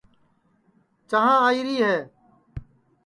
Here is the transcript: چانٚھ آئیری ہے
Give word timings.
چانٚھ 1.09 1.35
آئیری 1.47 1.75
ہے 1.85 1.95